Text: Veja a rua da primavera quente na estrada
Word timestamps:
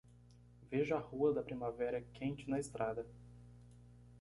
Veja 0.71 0.95
a 0.95 0.99
rua 0.99 1.31
da 1.31 1.43
primavera 1.43 2.01
quente 2.01 2.49
na 2.49 2.59
estrada 2.59 3.05